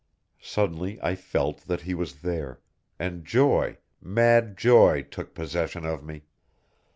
Suddenly 0.41 0.99
I 1.03 1.13
felt 1.13 1.67
that 1.67 1.81
he 1.81 1.93
was 1.93 2.21
there, 2.21 2.59
and 2.97 3.23
joy, 3.23 3.77
mad 4.01 4.57
joy, 4.57 5.03
took 5.03 5.35
possession 5.35 5.85
of 5.85 6.03
me. 6.03 6.23